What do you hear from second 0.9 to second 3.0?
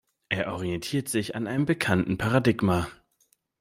sich an einem bekannten Paradigma.